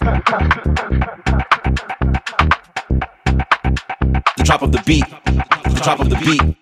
The 0.00 0.06
drop 4.44 4.62
of 4.62 4.72
the 4.72 4.82
beat. 4.86 5.04
The 5.64 5.80
drop 5.82 6.00
of 6.00 6.08
the 6.08 6.16
beat. 6.16 6.59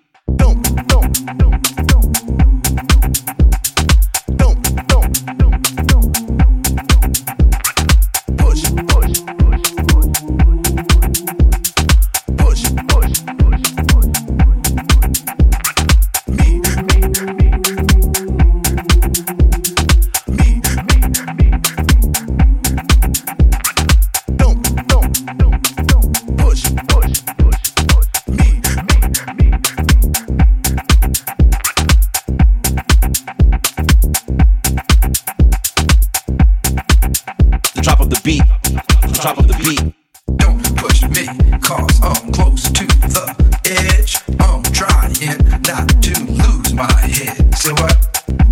I'm 42.08 42.32
close 42.32 42.62
to 42.72 42.86
the 42.86 43.24
edge. 43.68 44.16
I'm 44.40 44.62
trying 44.72 45.36
not 45.68 45.88
to 46.02 46.14
lose 46.24 46.72
my 46.72 46.90
head. 47.04 47.54
Say 47.54 47.72
what? 47.72 47.96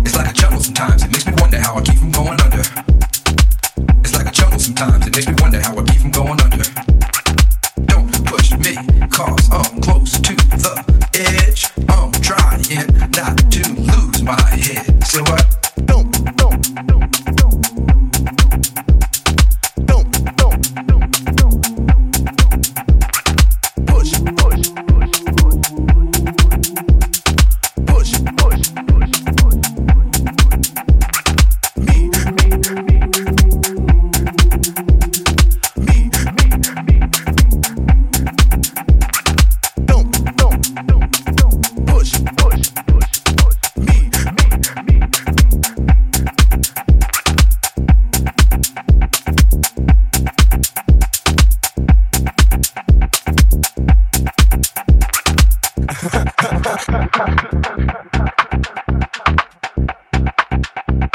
It's 0.05 0.15
like 0.15 0.29
a 0.29 0.33
jungle 0.33 0.61
sometimes. 0.61 1.03
It 1.03 1.11
makes 1.11 1.25
me 1.25 1.33
wonder 1.39 1.59
how 1.59 1.75
I 1.77 1.81
keep 1.81 1.97
from 1.97 2.11
going 2.11 2.39
under. 2.39 2.61
It's 4.01 4.15
like 4.15 4.27
a 4.27 4.31
jungle 4.31 4.59
sometimes. 4.59 5.07
It 5.07 5.15
makes 5.15 5.27
me 5.27 5.35
wonder. 5.39 5.56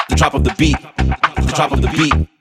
the 0.08 0.16
drop 0.16 0.34
of 0.34 0.44
the 0.44 0.54
beat, 0.58 0.76
the 1.36 1.52
drop 1.54 1.72
of 1.72 1.82
the 1.82 1.88
beat. 1.88 2.31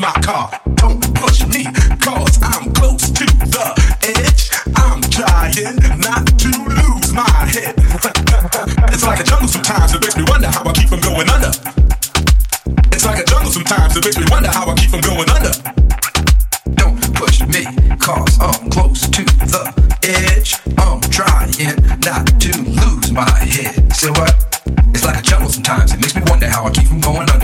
My 0.00 0.12
car. 0.22 0.48
Don't 0.76 1.02
push 1.14 1.44
me, 1.46 1.64
cause 2.00 2.38
I'm 2.42 2.72
close 2.72 3.10
to 3.10 3.26
the 3.26 3.66
edge. 4.08 4.48
I'm 4.74 5.02
trying 5.12 6.00
not 6.00 6.24
to 6.40 6.48
lose 6.48 7.12
my 7.12 7.28
head. 7.52 7.74
it's 8.92 9.04
like 9.04 9.20
a 9.20 9.24
jungle 9.24 9.48
sometimes, 9.48 9.94
it 9.94 10.00
makes 10.00 10.16
me 10.16 10.24
wonder 10.28 10.48
how 10.48 10.64
I 10.64 10.72
keep 10.72 10.88
from 10.88 11.00
going 11.00 11.28
under. 11.28 11.52
It's 12.92 13.04
like 13.04 13.20
a 13.20 13.24
jungle 13.24 13.52
sometimes, 13.52 13.96
it 13.96 14.04
makes 14.04 14.18
me 14.18 14.24
wonder 14.30 14.48
how 14.48 14.64
I 14.64 14.74
keep 14.76 14.90
from 14.90 15.00
going 15.00 15.28
under. 15.28 15.52
Don't 16.74 16.96
push 17.14 17.40
me, 17.44 17.64
cause 17.98 18.38
I'm 18.40 18.70
close 18.70 19.02
to 19.10 19.24
the 19.24 19.62
edge. 20.08 20.56
I'm 20.78 21.00
trying 21.12 21.76
not 22.00 22.24
to 22.40 22.52
lose 22.64 23.12
my 23.12 23.28
head. 23.44 23.92
Say 23.92 24.08
what? 24.10 24.32
It's 24.94 25.04
like 25.04 25.18
a 25.18 25.22
jungle 25.22 25.50
sometimes, 25.50 25.92
it 25.92 26.00
makes 26.00 26.16
me 26.16 26.22
wonder 26.26 26.48
how 26.48 26.64
I 26.64 26.70
keep 26.70 26.88
from 26.88 27.00
going 27.00 27.28
under. 27.28 27.35